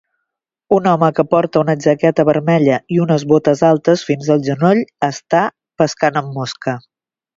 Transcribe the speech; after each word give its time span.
Un 0.77 0.87
home 0.91 1.09
que 1.17 1.25
porta 1.33 1.61
una 1.65 1.75
jaqueta 1.83 2.25
vermella 2.31 2.79
i 2.95 2.99
unes 3.05 3.27
botes 3.33 3.61
altes 3.69 4.07
fins 4.09 4.33
el 4.37 4.41
genoll 4.49 4.83
està 5.09 5.43
pescant 5.83 6.19
amb 6.23 6.37
mosca. 6.41 6.79